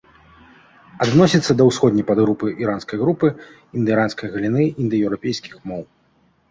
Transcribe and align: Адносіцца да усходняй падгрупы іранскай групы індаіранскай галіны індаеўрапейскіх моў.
Адносіцца 1.05 1.51
да 1.59 1.67
усходняй 1.71 2.07
падгрупы 2.09 2.47
іранскай 2.65 2.97
групы 3.03 3.27
індаіранскай 3.77 4.27
галіны 4.39 4.61
індаеўрапейскіх 4.81 5.53
моў. 5.73 5.83